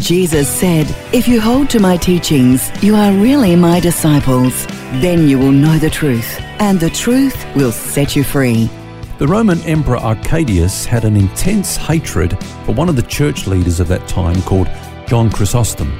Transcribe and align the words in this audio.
Jesus 0.00 0.46
said, 0.48 0.86
If 1.14 1.26
you 1.26 1.40
hold 1.40 1.70
to 1.70 1.80
my 1.80 1.96
teachings, 1.96 2.70
you 2.82 2.94
are 2.94 3.12
really 3.12 3.56
my 3.56 3.80
disciples. 3.80 4.66
Then 5.00 5.26
you 5.26 5.38
will 5.38 5.52
know 5.52 5.78
the 5.78 5.88
truth, 5.88 6.38
and 6.60 6.78
the 6.78 6.90
truth 6.90 7.46
will 7.56 7.72
set 7.72 8.14
you 8.14 8.22
free. 8.22 8.68
The 9.18 9.26
Roman 9.26 9.58
Emperor 9.62 9.96
Arcadius 9.96 10.84
had 10.84 11.06
an 11.06 11.16
intense 11.16 11.76
hatred 11.76 12.38
for 12.66 12.74
one 12.74 12.90
of 12.90 12.96
the 12.96 13.02
church 13.02 13.46
leaders 13.46 13.80
of 13.80 13.88
that 13.88 14.06
time 14.06 14.40
called 14.42 14.68
John 15.06 15.30
Chrysostom. 15.30 15.90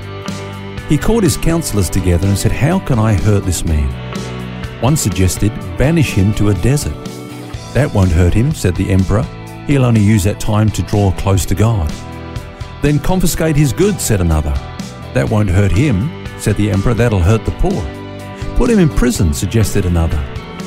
He 0.90 0.98
called 0.98 1.22
his 1.22 1.38
counselors 1.38 1.88
together 1.88 2.28
and 2.28 2.36
said, 2.36 2.52
How 2.52 2.78
can 2.78 2.98
I 2.98 3.14
hurt 3.14 3.44
this 3.44 3.64
man? 3.64 3.90
One 4.82 4.96
suggested, 4.96 5.50
Banish 5.78 6.12
him 6.12 6.34
to 6.34 6.50
a 6.50 6.54
desert. 6.54 6.94
That 7.72 7.92
won't 7.94 8.12
hurt 8.12 8.34
him, 8.34 8.52
said 8.52 8.76
the 8.76 8.90
emperor. 8.90 9.22
He'll 9.66 9.86
only 9.86 10.02
use 10.02 10.22
that 10.24 10.38
time 10.38 10.68
to 10.70 10.82
draw 10.82 11.12
close 11.12 11.46
to 11.46 11.54
God. 11.54 11.90
Then 12.82 12.98
confiscate 12.98 13.56
his 13.56 13.72
goods, 13.72 14.02
said 14.02 14.20
another. 14.20 14.52
That 15.14 15.28
won't 15.30 15.48
hurt 15.48 15.72
him, 15.72 16.26
said 16.38 16.56
the 16.56 16.70
emperor, 16.70 16.94
that'll 16.94 17.20
hurt 17.20 17.44
the 17.44 17.52
poor. 17.52 17.82
Put 18.56 18.70
him 18.70 18.78
in 18.78 18.88
prison, 18.88 19.32
suggested 19.32 19.86
another. 19.86 20.22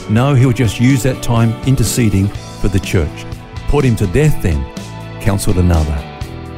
No, 0.10 0.34
he'll 0.34 0.52
just 0.52 0.80
use 0.80 1.04
that 1.04 1.22
time 1.22 1.52
interceding 1.68 2.28
for 2.62 2.68
the 2.68 2.80
church. 2.80 3.26
Put 3.68 3.86
him 3.86 3.96
to 3.98 4.08
death 4.08 4.42
then, 4.42 4.64
counselled 5.22 5.58
another. 5.58 5.96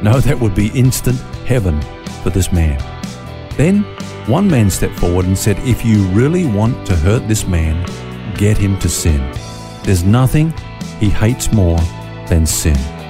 No, 0.02 0.20
that 0.20 0.40
would 0.40 0.54
be 0.54 0.68
instant 0.68 1.18
heaven 1.46 1.80
for 2.22 2.30
this 2.30 2.50
man. 2.50 2.78
Then 3.56 3.82
one 4.26 4.48
man 4.48 4.70
stepped 4.70 4.98
forward 4.98 5.26
and 5.26 5.36
said, 5.36 5.58
If 5.60 5.84
you 5.84 6.02
really 6.08 6.46
want 6.46 6.86
to 6.86 6.96
hurt 6.96 7.28
this 7.28 7.46
man, 7.46 7.84
get 8.36 8.56
him 8.56 8.78
to 8.78 8.88
sin. 8.88 9.20
There's 9.82 10.04
nothing 10.04 10.54
he 10.98 11.10
hates 11.10 11.52
more 11.52 11.78
than 12.28 12.46
sin. 12.46 13.01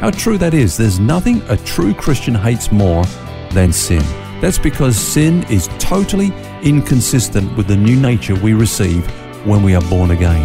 How 0.00 0.10
true 0.10 0.36
that 0.38 0.52
is. 0.52 0.76
There's 0.76 0.98
nothing 0.98 1.40
a 1.48 1.56
true 1.56 1.94
Christian 1.94 2.34
hates 2.34 2.70
more 2.70 3.04
than 3.52 3.72
sin. 3.72 4.02
That's 4.40 4.58
because 4.58 4.96
sin 4.96 5.44
is 5.44 5.68
totally 5.78 6.32
inconsistent 6.62 7.56
with 7.56 7.68
the 7.68 7.76
new 7.76 7.98
nature 7.98 8.34
we 8.34 8.52
receive 8.52 9.06
when 9.46 9.62
we 9.62 9.74
are 9.74 9.82
born 9.88 10.10
again. 10.10 10.42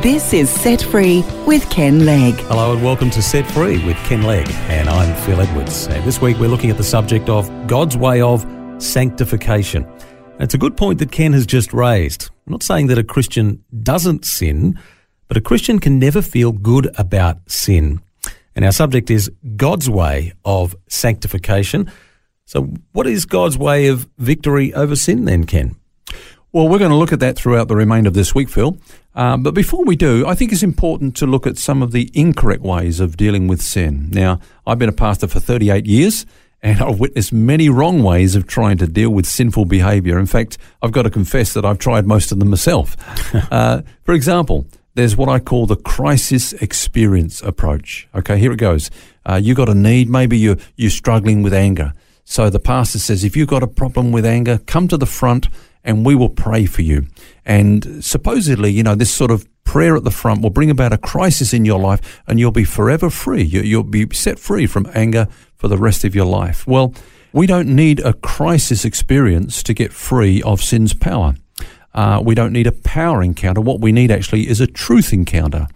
This 0.00 0.32
is 0.32 0.50
Set 0.50 0.82
Free 0.82 1.24
with 1.46 1.68
Ken 1.70 2.04
Legg. 2.04 2.34
Hello 2.34 2.72
and 2.72 2.84
welcome 2.84 3.08
to 3.10 3.22
Set 3.22 3.48
Free 3.52 3.84
with 3.84 3.96
Ken 3.98 4.22
Legg, 4.22 4.50
and 4.68 4.88
I'm 4.88 5.14
Phil 5.22 5.40
Edwards. 5.40 5.86
And 5.86 6.04
this 6.04 6.20
week 6.20 6.38
we're 6.38 6.48
looking 6.48 6.70
at 6.70 6.76
the 6.76 6.84
subject 6.84 7.28
of 7.28 7.48
God's 7.68 7.96
way 7.96 8.20
of 8.20 8.44
sanctification. 8.78 9.86
It's 10.40 10.54
a 10.54 10.58
good 10.58 10.76
point 10.76 10.98
that 10.98 11.12
Ken 11.12 11.32
has 11.32 11.46
just 11.46 11.72
raised. 11.72 12.31
I'm 12.46 12.52
not 12.52 12.62
saying 12.62 12.88
that 12.88 12.98
a 12.98 13.04
Christian 13.04 13.64
doesn't 13.82 14.24
sin, 14.24 14.78
but 15.28 15.36
a 15.36 15.40
Christian 15.40 15.78
can 15.78 15.98
never 15.98 16.20
feel 16.20 16.52
good 16.52 16.90
about 16.98 17.38
sin. 17.50 18.02
And 18.54 18.64
our 18.64 18.72
subject 18.72 19.10
is 19.10 19.30
God's 19.56 19.88
way 19.88 20.32
of 20.44 20.76
sanctification. 20.88 21.90
So, 22.44 22.74
what 22.92 23.06
is 23.06 23.24
God's 23.24 23.56
way 23.56 23.86
of 23.86 24.08
victory 24.18 24.74
over 24.74 24.96
sin 24.96 25.24
then, 25.24 25.44
Ken? 25.44 25.76
Well, 26.52 26.68
we're 26.68 26.78
going 26.78 26.90
to 26.90 26.96
look 26.96 27.14
at 27.14 27.20
that 27.20 27.36
throughout 27.36 27.68
the 27.68 27.76
remainder 27.76 28.08
of 28.08 28.14
this 28.14 28.34
week, 28.34 28.50
Phil. 28.50 28.76
Um, 29.14 29.42
but 29.42 29.54
before 29.54 29.84
we 29.84 29.96
do, 29.96 30.26
I 30.26 30.34
think 30.34 30.52
it's 30.52 30.62
important 30.62 31.16
to 31.16 31.26
look 31.26 31.46
at 31.46 31.56
some 31.56 31.82
of 31.82 31.92
the 31.92 32.10
incorrect 32.12 32.62
ways 32.62 33.00
of 33.00 33.16
dealing 33.16 33.48
with 33.48 33.62
sin. 33.62 34.10
Now, 34.10 34.38
I've 34.66 34.78
been 34.78 34.90
a 34.90 34.92
pastor 34.92 35.28
for 35.28 35.40
38 35.40 35.86
years, 35.86 36.26
and 36.62 36.80
I've 36.80 37.00
witnessed 37.00 37.32
many 37.32 37.68
wrong 37.68 38.02
ways 38.02 38.36
of 38.36 38.46
trying 38.46 38.78
to 38.78 38.86
deal 38.86 39.10
with 39.10 39.26
sinful 39.26 39.64
behavior. 39.64 40.18
In 40.18 40.26
fact, 40.26 40.58
I've 40.80 40.92
got 40.92 41.02
to 41.02 41.10
confess 41.10 41.54
that 41.54 41.64
I've 41.64 41.78
tried 41.78 42.06
most 42.06 42.30
of 42.30 42.38
them 42.38 42.50
myself. 42.50 42.96
uh, 43.50 43.82
for 44.04 44.14
example, 44.14 44.66
there's 44.94 45.16
what 45.16 45.28
I 45.28 45.40
call 45.40 45.66
the 45.66 45.76
crisis 45.76 46.52
experience 46.54 47.42
approach. 47.42 48.08
Okay, 48.14 48.38
here 48.38 48.52
it 48.52 48.58
goes. 48.58 48.90
Uh, 49.26 49.40
you 49.42 49.54
got 49.54 49.68
a 49.68 49.74
need, 49.74 50.08
maybe 50.08 50.38
you're, 50.38 50.58
you're 50.76 50.90
struggling 50.90 51.42
with 51.42 51.52
anger. 51.52 51.94
So 52.24 52.48
the 52.48 52.60
pastor 52.60 52.98
says, 52.98 53.24
if 53.24 53.36
you've 53.36 53.48
got 53.48 53.62
a 53.62 53.66
problem 53.66 54.12
with 54.12 54.24
anger, 54.24 54.58
come 54.66 54.86
to 54.88 54.96
the 54.96 55.06
front 55.06 55.48
and 55.82 56.06
we 56.06 56.14
will 56.14 56.28
pray 56.28 56.66
for 56.66 56.82
you. 56.82 57.06
And 57.44 58.04
supposedly, 58.04 58.70
you 58.70 58.82
know, 58.84 58.94
this 58.94 59.12
sort 59.12 59.30
of 59.30 59.48
prayer 59.64 59.96
at 59.96 60.04
the 60.04 60.10
front 60.10 60.42
will 60.42 60.50
bring 60.50 60.70
about 60.70 60.92
a 60.92 60.98
crisis 60.98 61.52
in 61.52 61.64
your 61.64 61.78
life 61.78 62.22
and 62.26 62.38
you'll 62.38 62.50
be 62.50 62.64
forever 62.64 63.10
free. 63.10 63.42
You, 63.42 63.78
will 63.78 63.84
be 63.84 64.06
set 64.12 64.38
free 64.38 64.66
from 64.66 64.90
anger 64.94 65.28
for 65.56 65.68
the 65.68 65.78
rest 65.78 66.04
of 66.04 66.14
your 66.14 66.26
life. 66.26 66.66
Well, 66.66 66.94
we 67.32 67.46
don't 67.46 67.68
need 67.68 68.00
a 68.00 68.12
crisis 68.12 68.84
experience 68.84 69.62
to 69.62 69.74
get 69.74 69.92
free 69.92 70.42
of 70.42 70.62
sin's 70.62 70.92
power. 70.92 71.34
Uh, 71.94 72.20
we 72.24 72.34
don't 72.34 72.52
need 72.52 72.66
a 72.66 72.72
power 72.72 73.22
encounter. 73.22 73.60
What 73.60 73.80
we 73.80 73.92
need 73.92 74.10
actually 74.10 74.48
is 74.48 74.60
a 74.60 74.66
truth 74.66 75.12
encounter. 75.12 75.66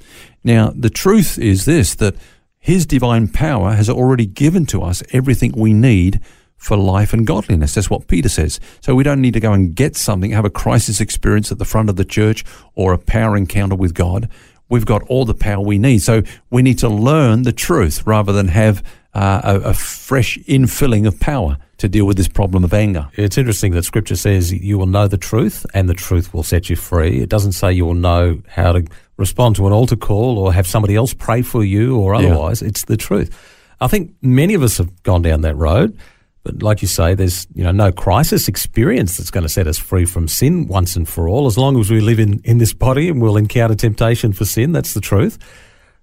Now, 0.45 0.73
the 0.75 0.91
truth 0.91 1.39
is 1.39 1.65
this 1.65 1.95
that 1.97 2.15
His 2.59 2.87
divine 2.87 3.29
power 3.29 3.73
has 3.73 3.89
already 3.89 4.27
given 4.27 4.67
to 4.67 4.83
us 4.83 5.03
everything 5.13 5.53
we 5.57 5.73
need 5.73 6.21
for 6.57 6.77
life 6.77 7.13
and 7.13 7.27
godliness. 7.27 7.75
That's 7.75 7.91
what 7.91 8.09
Peter 8.09 8.29
says. 8.29 8.61
So 8.81 8.95
we 8.95 9.05
don't 9.05 9.21
need 9.21 9.35
to 9.35 9.41
go 9.41 9.53
and 9.53 9.75
get 9.75 9.97
something, 9.97 10.31
have 10.31 10.45
a 10.45 10.51
crisis 10.51 11.01
experience 11.01 11.53
at 11.53 11.59
the 11.59 11.65
front 11.65 11.89
of 11.89 11.97
the 11.97 12.05
church 12.05 12.45
or 12.75 12.93
a 12.93 12.99
power 12.99 13.37
encounter 13.37 13.77
with 13.77 13.95
God. 13.95 14.29
We've 14.69 14.87
got 14.87 15.03
all 15.05 15.25
the 15.25 15.35
power 15.35 15.61
we 15.61 15.79
need. 15.79 16.03
So 16.03 16.23
we 16.51 16.63
need 16.63 16.79
to 16.79 16.89
learn 16.89 17.43
the 17.43 17.53
truth 17.53 18.05
rather 18.07 18.33
than 18.33 18.49
have 18.49 18.83
uh, 19.15 19.41
a, 19.45 19.71
a 19.71 19.75
fresh 19.75 20.39
infilling 20.41 21.07
of 21.07 21.21
power 21.21 21.57
to 21.79 21.89
deal 21.89 22.07
with 22.07 22.17
this 22.17 22.29
problem 22.29 22.65
of 22.65 22.73
anger. 22.73 23.09
It's 23.15 23.39
interesting 23.39 23.73
that 23.73 23.85
Scripture 23.85 24.17
says 24.17 24.53
you 24.53 24.79
will 24.79 24.87
know 24.87 25.09
the 25.09 25.19
truth 25.19 25.67
and 25.75 25.89
the 25.89 25.95
truth 25.95 26.33
will 26.35 26.43
set 26.43 26.69
you 26.71 26.77
free. 26.77 27.21
It 27.21 27.29
doesn't 27.29 27.53
say 27.53 27.73
you 27.73 27.85
will 27.85 27.95
know 27.95 28.43
how 28.49 28.73
to 28.73 28.87
respond 29.19 29.57
to 29.57 29.67
an 29.67 29.73
altar 29.73 29.97
call 29.97 30.39
or 30.39 30.53
have 30.53 30.67
somebody 30.67 30.97
else 30.97 31.15
pray 31.15 31.43
for 31.43 31.65
you 31.65 31.99
or 31.99 32.15
otherwise. 32.15 32.63
Yeah. 32.63 32.69
It's 32.69 32.85
the 32.85 32.97
truth. 32.97 33.37
I 33.81 33.89
think 33.89 34.15
many 34.23 34.55
of 34.55 34.63
us 34.63 34.79
have 34.79 35.03
gone 35.03 35.23
down 35.23 35.43
that 35.43 35.57
road. 35.57 35.99
But 36.47 36.63
like 36.63 36.81
you 36.81 36.87
say, 36.87 37.17
there's 37.17 37.45
you 37.57 37.65
know 37.65 37.73
no 37.73 37.91
crisis 37.91 38.47
experience 38.47 39.17
that's 39.17 39.33
going 39.33 39.43
to 39.43 39.49
set 39.49 39.67
us 39.67 39.79
free 39.79 40.05
from 40.05 40.29
sin 40.29 40.69
once 40.69 40.95
and 40.95 41.09
for 41.09 41.29
all. 41.29 41.49
As 41.49 41.59
long 41.59 41.77
as 41.81 41.91
we 41.91 42.01
live 42.01 42.21
in, 42.21 42.41
in 42.45 42.59
this 42.59 42.73
body 42.73 43.09
and 43.09 43.21
we'll 43.21 43.37
encounter 43.37 43.75
temptation 43.75 44.33
for 44.33 44.45
sin, 44.45 44.71
that's 44.71 44.95
the 44.95 45.01
truth. 45.01 45.39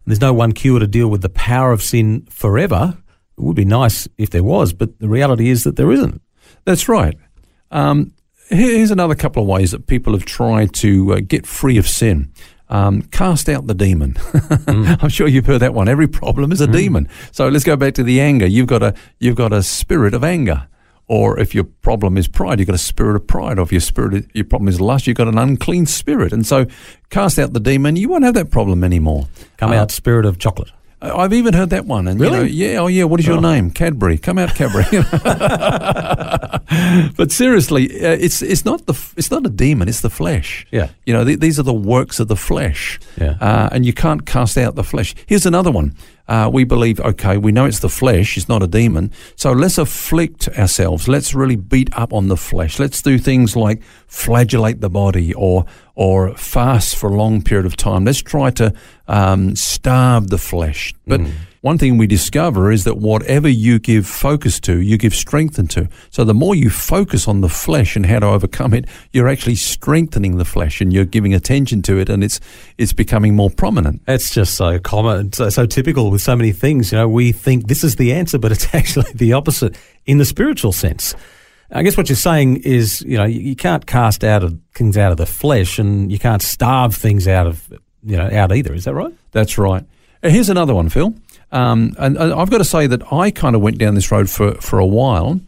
There's 0.06 0.20
no 0.20 0.34
one 0.34 0.52
cure 0.52 0.80
to 0.80 0.88
deal 0.88 1.08
with 1.08 1.22
the 1.22 1.30
power 1.30 1.72
of 1.72 1.82
sin 1.82 2.26
forever. 2.30 2.98
It 3.38 3.42
would 3.42 3.56
be 3.56 3.64
nice 3.64 4.06
if 4.18 4.32
there 4.32 4.44
was, 4.44 4.74
but 4.74 5.00
the 5.00 5.08
reality 5.08 5.50
is 5.50 5.64
that 5.64 5.78
there 5.78 5.94
isn't. 5.94 6.22
That's 6.66 6.90
right. 6.90 7.18
Um, 7.72 8.14
here's 8.50 8.92
another 8.92 9.16
couple 9.16 9.44
of 9.44 9.48
ways 9.48 9.72
that 9.72 9.88
people 9.88 10.12
have 10.12 10.26
tried 10.26 10.74
to 10.74 11.14
uh, 11.14 11.20
get 11.26 11.48
free 11.48 11.78
of 11.78 11.88
sin 11.88 12.34
um, 12.74 13.04
cast 13.04 13.48
out 13.50 13.68
the 13.68 13.76
demon. 13.76 14.14
mm. 14.14 14.98
I'm 15.02 15.10
sure 15.10 15.28
you've 15.28 15.46
heard 15.46 15.60
that 15.60 15.76
one. 15.76 15.88
Every 15.88 16.08
problem 16.08 16.52
is 16.52 16.60
a 16.60 16.68
mm. 16.68 16.74
demon. 16.74 17.10
So 17.32 17.48
let's 17.48 17.64
go 17.64 17.76
back 17.76 17.94
to 17.94 18.04
the 18.04 18.20
anger. 18.20 18.48
You've 18.48 18.68
got 18.68 18.82
a 18.82 18.96
you've 19.20 19.36
got 19.36 19.54
a 19.54 19.62
spirit 19.62 20.14
of 20.14 20.24
anger. 20.24 20.68
Or 21.08 21.38
if 21.38 21.54
your 21.54 21.66
problem 21.66 22.18
is 22.18 22.28
pride, 22.28 22.60
you've 22.60 22.68
got 22.68 22.76
a 22.76 22.80
spirit 22.80 23.16
of 23.16 23.28
pride. 23.28 23.60
Or 23.60 23.62
if 23.62 23.72
your 23.72 23.82
spirit, 23.82 24.26
your 24.34 24.46
problem 24.46 24.70
is 24.70 24.80
lust, 24.82 25.06
you've 25.06 25.18
got 25.18 25.28
an 25.28 25.38
unclean 25.38 25.86
spirit. 25.86 26.32
And 26.32 26.48
so, 26.48 26.66
cast 27.10 27.38
out 27.38 27.52
the 27.52 27.60
demon, 27.60 27.98
you 27.98 28.08
won't 28.08 28.24
have 28.24 28.34
that 28.36 28.50
problem 28.50 28.86
anymore. 28.86 29.28
Come 29.58 29.72
uh, 29.72 29.76
out, 29.76 29.92
spirit 29.92 30.26
of 30.26 30.40
chocolate. 30.40 30.72
I've 31.04 31.34
even 31.34 31.54
heard 31.54 31.70
that 31.72 31.86
one. 31.86 32.08
And 32.08 32.20
really? 32.20 32.50
You 32.50 32.68
know, 32.68 32.72
yeah. 32.72 32.80
Oh, 32.80 32.88
yeah. 32.88 33.04
What 33.04 33.20
is 33.20 33.28
your 33.28 33.38
oh. 33.38 33.42
name? 33.42 33.72
Cadbury. 33.72 34.18
Come 34.18 34.38
out, 34.38 34.56
Cadbury. 34.56 34.86
but 37.18 37.32
seriously, 37.32 38.06
uh, 38.06 38.12
it's 38.12 38.42
it's 38.42 38.64
not 38.64 38.86
the 38.86 38.94
it's 39.18 39.30
not 39.30 39.46
a 39.46 39.50
demon. 39.50 39.90
It's 39.90 40.02
the 40.02 40.10
flesh. 40.10 40.66
Yeah. 40.72 40.90
You 41.06 41.14
know, 41.14 41.26
th- 41.26 41.40
these 41.40 41.60
are 41.60 41.64
the 41.64 41.74
works 41.74 42.20
of 42.20 42.30
the 42.30 42.36
flesh. 42.36 43.00
Yeah. 43.20 43.38
Uh, 43.42 43.70
and 43.72 43.86
you 43.86 43.94
can't 43.94 44.26
cast 44.26 44.58
out 44.58 44.76
the 44.76 44.84
flesh. 44.84 45.14
Here's 45.28 45.46
another 45.46 45.72
one. 45.72 45.96
Uh, 46.28 46.50
we 46.52 46.64
believe, 46.64 47.00
okay, 47.02 47.38
we 47.38 47.52
know 47.52 47.66
it's 47.66 47.80
the 47.80 47.90
flesh, 47.90 48.38
it's 48.38 48.48
not 48.48 48.64
a 48.64 48.68
demon. 48.68 49.12
So 49.36 49.52
let's 49.52 49.78
afflict 49.78 50.48
ourselves. 50.50 51.08
Let's 51.08 51.36
really 51.36 51.58
beat 51.58 51.90
up 51.98 52.14
on 52.14 52.30
the 52.30 52.38
flesh. 52.38 52.80
Let's 52.80 53.02
do 53.02 53.18
things 53.18 53.56
like 53.56 53.84
flagellate 54.08 54.80
the 54.80 54.90
body 54.90 55.34
or 55.34 55.66
or 55.96 56.34
fast 56.36 56.96
for 56.96 57.10
a 57.10 57.14
long 57.14 57.42
period 57.42 57.66
of 57.66 57.76
time. 57.76 58.06
Let's 58.06 58.22
try 58.22 58.52
to 58.52 58.74
um, 59.08 59.56
starve 59.56 60.30
the 60.30 60.38
flesh. 60.38 60.94
But 61.06 61.20
mm. 61.22 61.32
One 61.64 61.78
thing 61.78 61.98
we 61.98 62.08
discover 62.08 62.74
is 62.74 62.84
that 62.84 62.98
whatever 62.98 63.48
you 63.48 63.80
give 63.80 64.06
focus 64.06 64.60
to, 64.60 64.82
you 64.82 64.98
give 64.98 65.16
strength 65.16 65.58
into. 65.58 65.88
So 66.10 66.26
the 66.26 66.34
more 66.34 66.56
you 66.56 66.70
focus 66.70 67.26
on 67.26 67.40
the 67.40 67.48
flesh 67.48 67.96
and 67.96 68.06
how 68.06 68.20
to 68.20 68.26
overcome 68.26 68.74
it, 68.74 68.84
you're 69.14 69.30
actually 69.30 69.56
strengthening 69.56 70.36
the 70.36 70.44
flesh 70.44 70.82
and 70.82 70.92
you're 70.92 71.06
giving 71.06 71.34
attention 71.34 71.82
to 71.84 72.00
it 72.00 72.10
and 72.10 72.22
it's 72.22 72.42
it's 72.78 72.92
becoming 72.92 73.34
more 73.34 73.50
prominent. 73.50 74.02
It's 74.10 74.34
just 74.34 74.56
so 74.56 74.78
common, 74.78 75.32
so, 75.32 75.48
so 75.48 75.66
typical 75.66 76.12
with 76.12 76.22
so 76.22 76.36
many 76.36 76.52
things. 76.52 76.92
You 76.92 76.98
know, 76.98 77.08
we 77.08 77.32
think 77.32 77.68
this 77.68 77.86
is 77.86 77.96
the 77.96 78.12
answer, 78.12 78.38
but 78.38 78.52
it's 78.52 78.76
actually 78.76 79.14
the 79.16 79.32
opposite 79.32 79.78
in 80.06 80.18
the 80.18 80.26
spiritual 80.26 80.74
sense. 80.74 81.16
I 81.72 81.82
guess 81.82 81.96
what 81.96 82.10
you're 82.10 82.18
saying 82.18 82.58
is, 82.58 83.02
you 83.04 83.18
know, 83.18 83.24
you, 83.24 83.40
you 83.40 83.56
can't 83.56 83.86
cast 83.86 84.26
out 84.26 84.44
of 84.44 84.60
things 84.76 84.98
out 84.98 85.14
of 85.14 85.18
the 85.18 85.26
flesh, 85.26 85.80
and 85.80 86.12
you 86.12 86.20
can't 86.20 86.42
starve 86.42 86.94
things 86.94 87.26
out 87.26 87.48
of, 87.48 87.72
you 88.04 88.18
know, 88.18 88.30
out 88.34 88.52
either. 88.52 88.74
Is 88.74 88.84
that 88.84 88.94
right? 88.94 89.14
That's 89.32 89.58
right. 89.58 89.86
Uh, 90.22 90.30
here's 90.30 90.50
another 90.50 90.76
one, 90.76 90.90
Phil. 90.90 91.14
Um, 91.54 91.96
and, 92.00 92.18
and 92.18 92.34
I've 92.34 92.50
got 92.50 92.58
to 92.58 92.66
say 92.66 92.88
that 92.88 93.14
I 93.14 93.32
kind 93.32 93.56
of 93.56 93.62
went 93.62 93.78
down 93.78 93.96
this 93.96 94.12
road 94.12 94.30
for, 94.30 94.56
for 94.56 94.80
a 94.80 94.86
while 94.86 95.40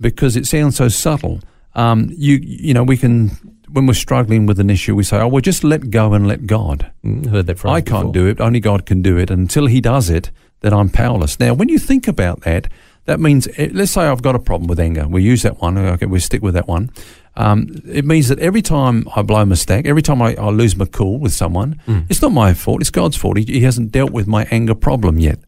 because 0.00 0.36
it 0.36 0.46
sounds 0.46 0.76
so 0.76 0.88
subtle. 0.88 1.40
Um, 1.74 2.10
you 2.10 2.36
you 2.42 2.74
know 2.74 2.82
we 2.82 2.98
can 2.98 3.28
when 3.70 3.86
we're 3.86 3.94
struggling 3.94 4.44
with 4.44 4.60
an 4.60 4.68
issue 4.68 4.94
we 4.94 5.04
say 5.04 5.16
oh 5.16 5.28
well 5.28 5.40
just 5.40 5.64
let 5.64 5.88
go 5.88 6.12
and 6.12 6.26
let 6.26 6.46
God. 6.46 6.92
Mm, 7.04 7.26
heard 7.30 7.46
that 7.46 7.58
phrase 7.58 7.72
I 7.72 7.80
can't 7.80 8.12
before. 8.12 8.12
do 8.12 8.26
it. 8.26 8.40
Only 8.40 8.60
God 8.60 8.84
can 8.84 9.00
do 9.00 9.16
it. 9.16 9.30
Until 9.30 9.66
He 9.66 9.80
does 9.80 10.10
it, 10.10 10.30
then 10.60 10.74
I'm 10.74 10.90
powerless. 10.90 11.40
Now, 11.40 11.54
when 11.54 11.68
you 11.70 11.78
think 11.78 12.06
about 12.08 12.42
that, 12.42 12.68
that 13.06 13.20
means 13.20 13.48
eh, 13.56 13.70
let's 13.72 13.92
say 13.92 14.02
I've 14.02 14.20
got 14.20 14.34
a 14.34 14.38
problem 14.40 14.68
with 14.68 14.80
anger. 14.80 15.06
We 15.08 15.22
use 15.22 15.42
that 15.42 15.62
one. 15.62 15.78
Okay, 15.78 16.06
we 16.06 16.18
stick 16.18 16.42
with 16.42 16.54
that 16.54 16.68
one. 16.68 16.90
Um, 17.36 17.68
it 17.86 18.04
means 18.04 18.28
that 18.28 18.38
every 18.40 18.60
time 18.62 19.06
I 19.16 19.22
blow 19.22 19.44
my 19.46 19.54
stack, 19.54 19.86
every 19.86 20.02
time 20.02 20.20
I, 20.20 20.34
I 20.34 20.50
lose 20.50 20.76
my 20.76 20.84
cool 20.84 21.18
with 21.18 21.32
someone, 21.32 21.80
it's 22.10 22.20
not 22.20 22.32
my 22.32 22.52
fault. 22.52 22.82
It's 22.82 22.90
God's 22.90 23.16
fault. 23.16 23.38
He, 23.38 23.44
he 23.44 23.60
hasn't 23.60 23.92
dealt 23.92 24.10
with 24.10 24.26
my 24.26 24.46
anger 24.50 24.74
problem 24.74 25.18
yet. 25.18 25.38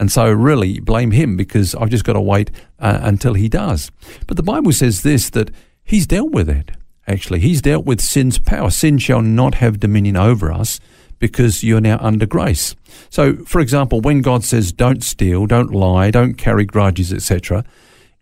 And 0.00 0.12
so, 0.12 0.30
really, 0.30 0.80
blame 0.80 1.10
him 1.10 1.36
because 1.36 1.74
I've 1.74 1.90
just 1.90 2.04
got 2.04 2.12
to 2.12 2.20
wait 2.20 2.50
uh, 2.78 3.00
until 3.02 3.34
he 3.34 3.48
does. 3.48 3.90
But 4.26 4.36
the 4.36 4.42
Bible 4.42 4.72
says 4.72 5.02
this 5.02 5.30
that 5.30 5.50
he's 5.82 6.06
dealt 6.06 6.30
with 6.30 6.48
it, 6.48 6.70
actually. 7.06 7.40
He's 7.40 7.60
dealt 7.60 7.84
with 7.84 8.00
sin's 8.00 8.38
power. 8.38 8.70
Sin 8.70 8.98
shall 8.98 9.22
not 9.22 9.56
have 9.56 9.80
dominion 9.80 10.16
over 10.16 10.52
us 10.52 10.78
because 11.18 11.64
you're 11.64 11.80
now 11.80 11.98
under 12.00 12.26
grace. 12.26 12.76
So, 13.10 13.36
for 13.44 13.60
example, 13.60 14.00
when 14.00 14.22
God 14.22 14.44
says, 14.44 14.72
don't 14.72 15.02
steal, 15.02 15.46
don't 15.46 15.72
lie, 15.72 16.10
don't 16.10 16.34
carry 16.34 16.64
grudges, 16.64 17.12
etc., 17.12 17.64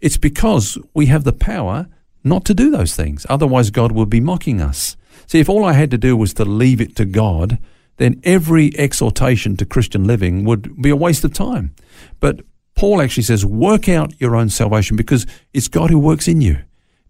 it's 0.01 0.17
because 0.17 0.79
we 0.95 1.07
have 1.07 1.25
the 1.25 1.33
power 1.33 1.89
not 2.23 2.45
to 2.45 2.55
do 2.55 2.71
those 2.71 2.95
things. 2.95 3.25
Otherwise, 3.31 3.71
God 3.71 3.93
would 3.93 4.11
be 4.11 4.21
mocking 4.21 4.61
us. 4.61 4.97
See, 5.27 5.41
if 5.41 5.49
all 5.49 5.65
I 5.65 5.73
had 5.73 5.91
to 5.93 5.99
do 5.99 6.17
was 6.17 6.35
to 6.35 6.45
leave 6.45 6.81
it 6.81 6.97
to 6.97 7.05
God, 7.05 7.59
then 7.97 8.21
every 8.25 8.77
exhortation 8.79 9.57
to 9.57 9.67
Christian 9.67 10.05
living 10.05 10.45
would 10.45 10.81
be 10.81 10.91
a 10.91 10.97
waste 10.97 11.25
of 11.25 11.33
time. 11.33 11.75
But 12.21 12.41
Paul 12.75 13.01
actually 13.01 13.23
says, 13.23 13.45
work 13.45 13.89
out 13.89 14.21
your 14.21 14.37
own 14.37 14.51
salvation 14.51 14.97
because 14.97 15.27
it's 15.55 15.69
God 15.69 15.91
who 15.91 15.99
works 15.99 16.29
in 16.29 16.41
you. 16.41 16.59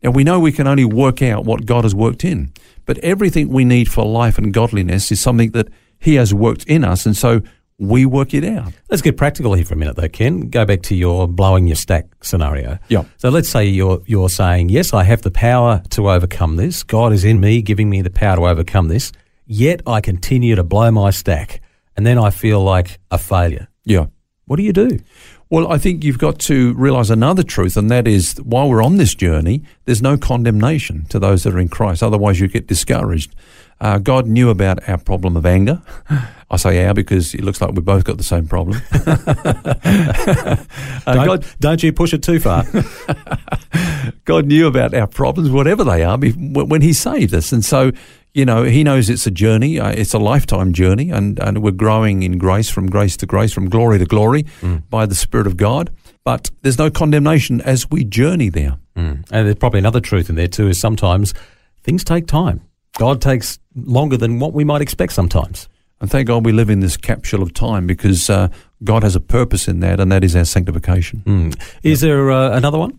Now, 0.02 0.10
we 0.10 0.24
know 0.24 0.38
we 0.38 0.52
can 0.52 0.68
only 0.68 0.84
work 0.84 1.22
out 1.22 1.44
what 1.44 1.66
God 1.66 1.84
has 1.84 1.94
worked 1.94 2.24
in, 2.24 2.52
but 2.84 2.98
everything 2.98 3.48
we 3.48 3.64
need 3.64 3.90
for 3.90 4.04
life 4.04 4.38
and 4.38 4.54
godliness 4.54 5.10
is 5.10 5.20
something 5.20 5.50
that 5.52 5.68
He 5.98 6.14
has 6.14 6.32
worked 6.32 6.64
in 6.64 6.84
us, 6.84 7.06
and 7.06 7.16
so 7.16 7.40
we 7.78 8.06
work 8.06 8.32
it 8.32 8.44
out. 8.44 8.72
Let's 8.88 9.02
get 9.02 9.16
practical 9.16 9.54
here 9.54 9.64
for 9.64 9.74
a 9.74 9.76
minute, 9.76 9.96
though, 9.96 10.08
Ken. 10.08 10.48
Go 10.48 10.64
back 10.64 10.82
to 10.82 10.94
your 10.94 11.26
blowing 11.28 11.66
your 11.66 11.76
stack 11.76 12.06
scenario. 12.22 12.78
Yeah. 12.88 13.04
So 13.18 13.28
let's 13.28 13.48
say 13.48 13.66
you're 13.66 14.02
you're 14.06 14.28
saying, 14.28 14.68
yes, 14.68 14.94
I 14.94 15.02
have 15.04 15.22
the 15.22 15.30
power 15.30 15.82
to 15.90 16.10
overcome 16.10 16.56
this. 16.56 16.82
God 16.82 17.12
is 17.12 17.24
in 17.24 17.40
me, 17.40 17.60
giving 17.60 17.90
me 17.90 18.02
the 18.02 18.10
power 18.10 18.36
to 18.36 18.46
overcome 18.46 18.88
this. 18.88 19.12
Yet 19.46 19.80
I 19.86 20.00
continue 20.00 20.56
to 20.56 20.64
blow 20.64 20.90
my 20.90 21.10
stack, 21.10 21.60
and 21.96 22.06
then 22.06 22.18
I 22.18 22.30
feel 22.30 22.62
like 22.62 22.98
a 23.10 23.18
failure. 23.18 23.68
Yeah. 23.84 24.06
What 24.46 24.56
do 24.56 24.62
you 24.62 24.72
do? 24.72 24.98
Well, 25.48 25.70
I 25.70 25.78
think 25.78 26.02
you've 26.02 26.18
got 26.18 26.40
to 26.40 26.74
realize 26.74 27.08
another 27.08 27.44
truth, 27.44 27.76
and 27.76 27.88
that 27.90 28.08
is 28.08 28.34
while 28.42 28.68
we're 28.68 28.82
on 28.82 28.96
this 28.96 29.14
journey, 29.14 29.62
there's 29.84 30.02
no 30.02 30.16
condemnation 30.16 31.04
to 31.10 31.20
those 31.20 31.44
that 31.44 31.54
are 31.54 31.60
in 31.60 31.68
Christ. 31.68 32.02
Otherwise, 32.02 32.40
you 32.40 32.48
get 32.48 32.66
discouraged. 32.66 33.34
Uh, 33.80 33.98
God 33.98 34.26
knew 34.26 34.50
about 34.50 34.88
our 34.88 34.98
problem 34.98 35.36
of 35.36 35.46
anger. 35.46 35.82
I 36.50 36.56
say 36.56 36.84
our 36.86 36.94
because 36.94 37.34
it 37.34 37.42
looks 37.42 37.60
like 37.60 37.72
we've 37.72 37.84
both 37.84 38.04
got 38.04 38.18
the 38.18 38.24
same 38.24 38.46
problem. 38.48 38.80
Uh, 41.06 41.14
Don't, 41.14 41.26
God, 41.26 41.46
don't 41.60 41.82
you 41.84 41.92
push 41.92 42.12
it 42.12 42.20
too 42.20 42.40
far. 42.40 42.64
God 44.24 44.46
knew 44.46 44.66
about 44.66 44.92
our 44.92 45.06
problems, 45.06 45.50
whatever 45.50 45.84
they 45.84 46.02
are, 46.02 46.18
when 46.18 46.82
He 46.82 46.92
saved 46.92 47.32
us. 47.32 47.52
And 47.52 47.64
so, 47.64 47.92
you 48.36 48.44
know, 48.44 48.64
He 48.64 48.84
knows 48.84 49.08
it's 49.08 49.26
a 49.26 49.30
journey, 49.30 49.80
uh, 49.80 49.90
it's 49.90 50.12
a 50.12 50.18
lifetime 50.18 50.74
journey, 50.74 51.10
and, 51.10 51.38
and 51.38 51.62
we're 51.62 51.70
growing 51.70 52.22
in 52.22 52.36
grace 52.36 52.68
from 52.68 52.86
grace 52.86 53.16
to 53.18 53.26
grace, 53.26 53.52
from 53.52 53.70
glory 53.70 53.98
to 53.98 54.04
glory 54.04 54.44
by 54.90 55.06
the 55.06 55.14
Spirit 55.14 55.46
of 55.46 55.56
God. 55.56 55.90
But 56.22 56.50
there's 56.60 56.76
no 56.76 56.90
condemnation 56.90 57.62
as 57.62 57.90
we 57.90 58.04
journey 58.04 58.50
there. 58.50 58.76
Mm. 58.94 59.24
And 59.30 59.46
there's 59.46 59.56
probably 59.56 59.78
another 59.78 60.00
truth 60.00 60.28
in 60.28 60.34
there 60.34 60.48
too 60.48 60.68
is 60.68 60.78
sometimes 60.78 61.32
things 61.82 62.04
take 62.04 62.26
time. 62.26 62.60
God 62.98 63.22
takes 63.22 63.58
longer 63.74 64.16
than 64.18 64.38
what 64.38 64.52
we 64.52 64.64
might 64.64 64.82
expect 64.82 65.12
sometimes. 65.12 65.68
And 66.00 66.10
thank 66.10 66.28
God 66.28 66.44
we 66.44 66.52
live 66.52 66.68
in 66.68 66.80
this 66.80 66.96
capsule 66.98 67.42
of 67.42 67.54
time 67.54 67.86
because 67.86 68.28
uh, 68.28 68.48
God 68.84 69.02
has 69.02 69.16
a 69.16 69.20
purpose 69.20 69.66
in 69.66 69.80
that, 69.80 69.98
and 69.98 70.12
that 70.12 70.24
is 70.24 70.36
our 70.36 70.44
sanctification. 70.44 71.22
Mm. 71.24 71.74
Is 71.82 72.02
there 72.02 72.30
uh, 72.30 72.54
another 72.54 72.78
one? 72.78 72.98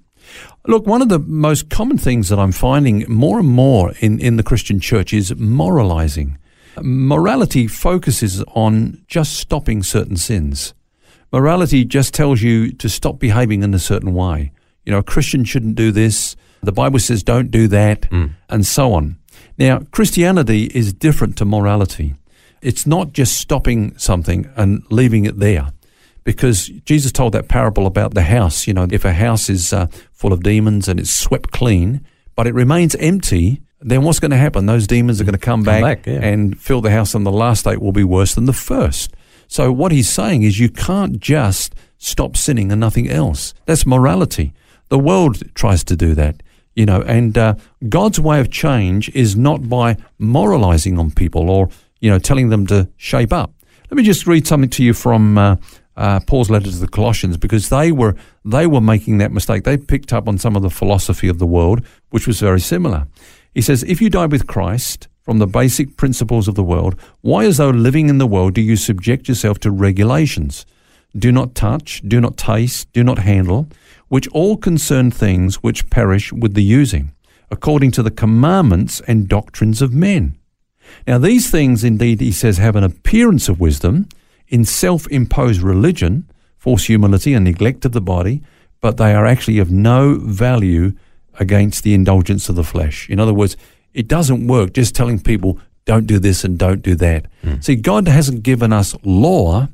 Look, 0.65 0.85
one 0.85 1.01
of 1.01 1.09
the 1.09 1.19
most 1.19 1.69
common 1.69 1.97
things 1.97 2.29
that 2.29 2.39
I'm 2.39 2.51
finding 2.51 3.05
more 3.07 3.39
and 3.39 3.47
more 3.47 3.93
in, 3.99 4.19
in 4.19 4.37
the 4.37 4.43
Christian 4.43 4.79
church 4.79 5.13
is 5.13 5.35
moralizing. 5.35 6.37
Morality 6.81 7.67
focuses 7.67 8.43
on 8.49 9.03
just 9.07 9.33
stopping 9.35 9.81
certain 9.81 10.17
sins. 10.17 10.73
Morality 11.31 11.83
just 11.83 12.13
tells 12.13 12.41
you 12.41 12.71
to 12.73 12.87
stop 12.89 13.19
behaving 13.19 13.63
in 13.63 13.73
a 13.73 13.79
certain 13.79 14.13
way. 14.13 14.51
You 14.85 14.91
know, 14.91 14.99
a 14.99 15.03
Christian 15.03 15.43
shouldn't 15.43 15.75
do 15.75 15.91
this. 15.91 16.35
The 16.61 16.71
Bible 16.71 16.99
says 16.99 17.23
don't 17.23 17.51
do 17.51 17.67
that, 17.67 18.05
hmm. 18.05 18.27
and 18.49 18.65
so 18.65 18.93
on. 18.93 19.17
Now, 19.57 19.79
Christianity 19.91 20.65
is 20.65 20.93
different 20.93 21.37
to 21.37 21.45
morality. 21.45 22.15
It's 22.61 22.87
not 22.87 23.13
just 23.13 23.37
stopping 23.37 23.97
something 23.97 24.49
and 24.55 24.83
leaving 24.89 25.25
it 25.25 25.39
there. 25.39 25.71
Because 26.27 26.67
Jesus 26.83 27.13
told 27.13 27.31
that 27.35 27.47
parable 27.47 27.87
about 27.87 28.13
the 28.13 28.23
house. 28.23 28.67
You 28.67 28.73
know, 28.73 28.85
if 28.91 29.05
a 29.05 29.13
house 29.13 29.49
is 29.49 29.71
uh, 29.71 29.87
full 30.11 30.33
of 30.33 30.43
demons 30.43 30.89
and 30.89 30.99
it's 30.99 31.09
swept 31.09 31.53
clean, 31.53 32.05
but 32.35 32.47
it 32.47 32.53
remains 32.53 32.95
empty, 32.95 33.61
then 33.79 34.03
what's 34.03 34.19
going 34.19 34.31
to 34.31 34.37
happen? 34.37 34.65
Those 34.65 34.87
demons 34.87 35.21
are 35.21 35.23
going 35.23 35.39
to 35.39 35.39
come, 35.39 35.63
back, 35.63 35.81
back, 35.81 36.05
yeah. 36.05 36.19
and 36.19 36.59
fill 36.59 36.81
the 36.81 36.91
house, 36.91 37.15
and 37.15 37.25
the 37.25 37.31
last 37.31 37.61
state 37.61 37.81
will 37.81 37.93
be 37.93 38.03
worse 38.03 38.35
than 38.35 38.43
the 38.43 38.51
first. 38.51 39.13
So, 39.47 39.71
what 39.71 39.93
he's 39.93 40.09
saying 40.09 40.43
is 40.43 40.59
you 40.59 40.67
can't 40.67 41.17
just 41.17 41.73
stop 41.97 42.35
sinning 42.35 42.73
and 42.73 42.81
nothing 42.81 43.09
else. 43.09 43.53
That's 43.65 43.85
morality. 43.85 44.53
The 44.89 44.99
world 44.99 45.41
tries 45.55 45.81
to 45.85 45.95
do 45.95 46.13
that, 46.15 46.43
you 46.75 46.85
know, 46.85 47.03
and 47.03 47.37
uh, 47.37 47.55
God's 47.87 48.19
way 48.19 48.41
of 48.41 48.51
change 48.51 49.07
is 49.15 49.37
not 49.37 49.69
by 49.69 49.95
moralizing 50.19 50.99
on 50.99 51.11
people 51.11 51.49
or, 51.49 51.69
you 52.01 52.09
know, 52.09 52.19
telling 52.19 52.49
them 52.49 52.67
to 52.67 52.89
shape 52.97 53.31
up. 53.31 53.53
Let 53.89 53.95
me 53.95 54.03
just 54.03 54.27
read 54.27 54.45
something 54.45 54.69
to 54.71 54.83
you 54.83 54.93
from 54.93 55.37
uh, 55.37 55.55
uh, 55.97 56.19
Paul's 56.21 56.49
letter 56.49 56.71
to 56.71 56.77
the 56.77 56.87
Colossians 56.87 57.37
because 57.37 57.69
they 57.69 57.91
were 57.91 58.15
they 58.45 58.67
were 58.67 58.81
making 58.81 59.17
that 59.17 59.31
mistake. 59.31 59.63
They 59.63 59.77
picked 59.77 60.13
up 60.13 60.27
on 60.27 60.37
some 60.37 60.55
of 60.55 60.61
the 60.61 60.69
philosophy 60.69 61.27
of 61.27 61.39
the 61.39 61.45
world, 61.45 61.81
which 62.11 62.27
was 62.27 62.39
very 62.39 62.59
similar. 62.59 63.07
He 63.53 63.61
says, 63.61 63.83
"If 63.83 64.01
you 64.01 64.09
died 64.09 64.31
with 64.31 64.47
Christ 64.47 65.07
from 65.23 65.39
the 65.39 65.47
basic 65.47 65.97
principles 65.97 66.47
of 66.47 66.55
the 66.55 66.63
world, 66.63 66.95
why, 67.21 67.45
as 67.45 67.57
though 67.57 67.71
living 67.71 68.09
in 68.09 68.19
the 68.19 68.27
world, 68.27 68.53
do 68.53 68.61
you 68.61 68.75
subject 68.75 69.27
yourself 69.27 69.59
to 69.59 69.71
regulations? 69.71 70.65
Do 71.17 71.31
not 71.31 71.55
touch, 71.55 72.01
do 72.07 72.21
not 72.21 72.37
taste, 72.37 72.93
do 72.93 73.03
not 73.03 73.19
handle, 73.19 73.67
which 74.07 74.27
all 74.29 74.55
concern 74.55 75.09
things 75.09 75.63
which 75.63 75.89
perish 75.89 76.31
with 76.31 76.53
the 76.53 76.63
using, 76.63 77.11
according 77.49 77.91
to 77.91 78.03
the 78.03 78.11
commandments 78.11 79.01
and 79.07 79.27
doctrines 79.27 79.81
of 79.81 79.93
men." 79.93 80.35
Now, 81.05 81.17
these 81.17 81.49
things, 81.49 81.83
indeed, 81.83 82.21
he 82.21 82.31
says, 82.31 82.57
have 82.57 82.75
an 82.75 82.83
appearance 82.83 83.49
of 83.49 83.59
wisdom 83.59 84.07
in 84.47 84.65
self 84.65 85.07
imposed 85.07 85.61
religion, 85.61 86.29
false 86.57 86.85
humility, 86.85 87.33
and 87.33 87.45
neglect 87.45 87.85
of 87.85 87.91
the 87.91 88.01
body, 88.01 88.41
but 88.81 88.97
they 88.97 89.13
are 89.13 89.25
actually 89.25 89.59
of 89.59 89.71
no 89.71 90.15
value 90.19 90.93
against 91.39 91.83
the 91.83 91.93
indulgence 91.93 92.49
of 92.49 92.55
the 92.55 92.63
flesh. 92.63 93.09
In 93.09 93.19
other 93.19 93.33
words, 93.33 93.57
it 93.93 94.07
doesn't 94.07 94.47
work 94.47 94.73
just 94.73 94.95
telling 94.95 95.19
people, 95.19 95.59
don't 95.85 96.05
do 96.05 96.19
this 96.19 96.43
and 96.43 96.57
don't 96.57 96.81
do 96.81 96.95
that. 96.95 97.25
See, 97.61 97.75
God 97.75 98.07
hasn't 98.07 98.43
given 98.43 98.73
us 98.73 98.95
law, 99.03 99.69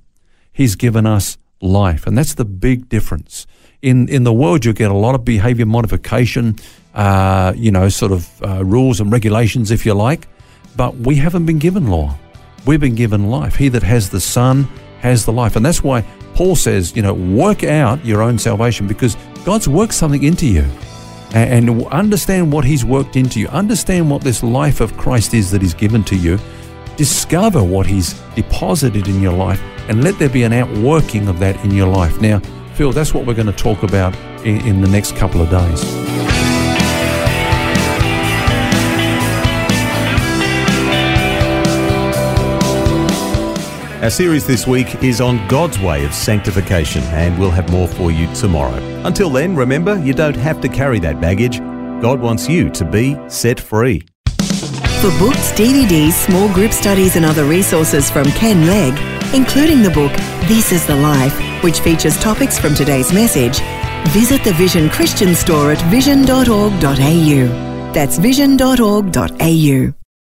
He's 0.51 0.75
given 0.75 1.05
us 1.07 1.37
life. 1.61 2.05
And 2.05 2.17
that's 2.17 2.35
the 2.35 2.45
big 2.45 2.87
difference. 2.89 3.47
In, 3.81 4.07
in 4.07 4.23
the 4.23 4.33
world, 4.33 4.63
you 4.65 4.73
get 4.73 4.91
a 4.91 4.95
lot 4.95 5.15
of 5.15 5.25
behavior 5.25 5.65
modification, 5.65 6.57
uh, 6.93 7.53
you 7.55 7.71
know, 7.71 7.89
sort 7.89 8.11
of 8.11 8.29
uh, 8.43 8.63
rules 8.63 8.99
and 8.99 9.11
regulations, 9.11 9.71
if 9.71 9.85
you 9.85 9.93
like. 9.93 10.27
But 10.75 10.95
we 10.95 11.15
haven't 11.15 11.45
been 11.45 11.59
given 11.59 11.87
law. 11.87 12.15
We've 12.65 12.79
been 12.79 12.95
given 12.95 13.29
life. 13.29 13.55
He 13.55 13.69
that 13.69 13.83
has 13.83 14.09
the 14.09 14.21
Son 14.21 14.63
has 14.99 15.25
the 15.25 15.33
life. 15.33 15.55
And 15.55 15.65
that's 15.65 15.83
why 15.83 16.01
Paul 16.33 16.55
says, 16.55 16.95
you 16.95 17.01
know, 17.01 17.13
work 17.13 17.63
out 17.63 18.03
your 18.05 18.21
own 18.21 18.37
salvation 18.37 18.87
because 18.87 19.17
God's 19.45 19.67
worked 19.67 19.93
something 19.93 20.23
into 20.23 20.47
you. 20.47 20.65
And 21.33 21.85
understand 21.87 22.51
what 22.51 22.63
He's 22.63 22.85
worked 22.85 23.15
into 23.15 23.39
you. 23.39 23.47
Understand 23.47 24.09
what 24.09 24.21
this 24.21 24.43
life 24.43 24.81
of 24.81 24.95
Christ 24.97 25.33
is 25.33 25.51
that 25.51 25.61
He's 25.61 25.73
given 25.73 26.03
to 26.05 26.15
you. 26.15 26.39
Discover 26.95 27.63
what 27.63 27.85
He's 27.85 28.13
deposited 28.35 29.07
in 29.07 29.19
your 29.19 29.33
life 29.33 29.61
and 29.89 30.03
let 30.03 30.17
there 30.19 30.29
be 30.29 30.43
an 30.43 30.53
outworking 30.53 31.27
of 31.27 31.39
that 31.39 31.61
in 31.65 31.71
your 31.71 31.87
life. 31.87 32.21
Now, 32.21 32.39
Phil, 32.75 32.91
that's 32.91 33.13
what 33.13 33.25
we're 33.25 33.33
going 33.33 33.47
to 33.47 33.53
talk 33.53 33.83
about 33.83 34.15
in, 34.45 34.81
the 34.81 34.87
next 34.87 35.15
couple 35.15 35.41
of 35.41 35.49
days. 35.49 36.12
Our 44.03 44.09
series 44.09 44.45
this 44.45 44.67
week 44.67 45.01
is 45.01 45.21
on 45.21 45.47
God's 45.47 45.79
way 45.79 46.03
of 46.03 46.13
sanctification, 46.13 47.01
and 47.03 47.39
we'll 47.39 47.51
have 47.51 47.71
more 47.71 47.87
for 47.87 48.11
you 48.11 48.27
tomorrow. 48.35 48.75
Until 49.05 49.29
then, 49.29 49.55
remember, 49.55 49.97
you 49.97 50.13
don't 50.13 50.35
have 50.35 50.59
to 50.59 50.67
carry 50.67 50.99
that 50.99 51.21
baggage. 51.21 51.59
God 52.01 52.19
wants 52.19 52.49
you 52.49 52.69
to 52.71 52.83
be 52.83 53.17
set 53.29 53.61
free. 53.61 54.01
For 54.99 55.09
books, 55.19 55.53
DVDs, 55.53 56.11
small 56.11 56.53
group 56.53 56.73
studies, 56.73 57.15
and 57.15 57.23
other 57.23 57.45
resources 57.45 58.11
from 58.11 58.25
Ken 58.31 58.67
Legg, 58.67 58.93
including 59.33 59.81
the 59.81 59.91
book 59.91 60.11
This 60.49 60.73
is 60.73 60.85
the 60.85 60.97
Life, 60.97 61.63
which 61.63 61.79
features 61.79 62.19
topics 62.19 62.59
from 62.59 62.75
today's 62.75 63.13
message, 63.13 63.61
visit 64.09 64.43
the 64.43 64.51
Vision 64.51 64.89
Christian 64.89 65.33
store 65.33 65.71
at 65.71 65.81
vision.org.au. 65.83 67.93
That's 67.93 68.17
vision.org.au. 68.17 70.02